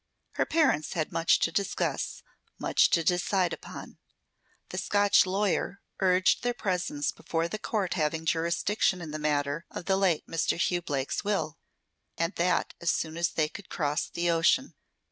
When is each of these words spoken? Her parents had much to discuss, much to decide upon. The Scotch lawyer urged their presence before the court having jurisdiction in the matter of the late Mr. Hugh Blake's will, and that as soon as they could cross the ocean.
Her 0.31 0.47
parents 0.47 0.93
had 0.93 1.11
much 1.11 1.37
to 1.41 1.51
discuss, 1.51 2.23
much 2.57 2.89
to 2.89 3.03
decide 3.03 3.53
upon. 3.53 3.99
The 4.69 4.79
Scotch 4.79 5.27
lawyer 5.27 5.79
urged 5.99 6.41
their 6.41 6.55
presence 6.55 7.11
before 7.11 7.47
the 7.47 7.59
court 7.59 7.93
having 7.93 8.25
jurisdiction 8.25 8.99
in 8.99 9.11
the 9.11 9.19
matter 9.19 9.67
of 9.69 9.85
the 9.85 9.97
late 9.97 10.25
Mr. 10.25 10.57
Hugh 10.57 10.81
Blake's 10.81 11.23
will, 11.23 11.55
and 12.17 12.33
that 12.37 12.73
as 12.81 12.89
soon 12.89 13.15
as 13.15 13.29
they 13.29 13.47
could 13.47 13.69
cross 13.69 14.09
the 14.09 14.31
ocean. 14.31 14.73